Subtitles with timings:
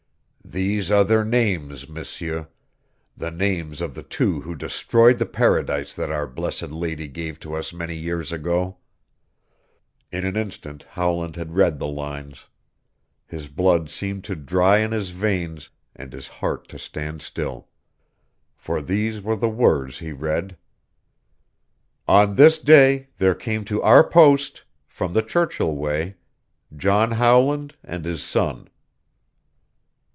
[0.43, 2.49] "These are their names, M'seur
[3.15, 7.53] the names of the two who destroyed the paradise that our Blessed Lady gave to
[7.53, 8.75] us many years ago."
[10.11, 12.47] In an instant Howland had read the lines.
[13.25, 17.69] His blood seemed to dry in his veins and his heart to stand still.
[18.57, 20.57] For these were the words he read:
[22.09, 26.15] "On this day there came to our post, from the Churchill way,
[26.75, 28.67] John Howland and his son."